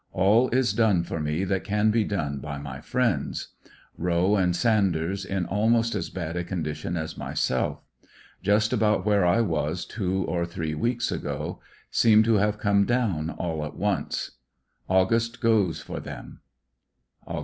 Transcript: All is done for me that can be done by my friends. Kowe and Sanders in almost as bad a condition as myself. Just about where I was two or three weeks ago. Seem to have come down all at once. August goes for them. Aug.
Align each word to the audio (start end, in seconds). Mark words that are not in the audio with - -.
All 0.13 0.49
is 0.49 0.73
done 0.73 1.03
for 1.03 1.19
me 1.19 1.43
that 1.43 1.63
can 1.63 1.91
be 1.91 2.03
done 2.03 2.39
by 2.39 2.57
my 2.57 2.81
friends. 2.81 3.49
Kowe 4.03 4.35
and 4.35 4.55
Sanders 4.55 5.23
in 5.23 5.45
almost 5.45 5.93
as 5.93 6.09
bad 6.09 6.35
a 6.35 6.43
condition 6.43 6.97
as 6.97 7.19
myself. 7.19 7.83
Just 8.41 8.73
about 8.73 9.05
where 9.05 9.23
I 9.27 9.41
was 9.41 9.85
two 9.85 10.23
or 10.25 10.43
three 10.43 10.73
weeks 10.73 11.11
ago. 11.11 11.61
Seem 11.91 12.23
to 12.23 12.37
have 12.37 12.57
come 12.57 12.83
down 12.85 13.29
all 13.29 13.63
at 13.63 13.75
once. 13.75 14.39
August 14.89 15.39
goes 15.39 15.81
for 15.81 15.99
them. 15.99 16.39
Aug. 17.27 17.39